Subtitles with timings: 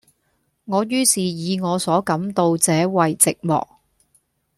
[0.65, 3.67] 我于是以我所感到者爲寂寞。